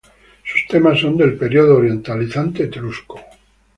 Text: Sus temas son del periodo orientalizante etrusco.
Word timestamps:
Sus 0.43 0.65
temas 0.67 0.99
son 0.99 1.15
del 1.15 1.37
periodo 1.37 1.77
orientalizante 1.77 2.63
etrusco. 2.63 3.19